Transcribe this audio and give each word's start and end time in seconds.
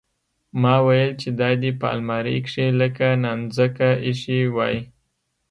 ما 0.61 0.75
ويل 0.85 1.11
چې 1.21 1.29
دا 1.39 1.49
دې 1.61 1.71
په 1.79 1.87
المارۍ 1.95 2.37
کښې 2.45 2.67
لکه 2.81 3.07
نانځکه 3.23 3.89
ايښې 4.05 4.39
واى. 4.55 4.77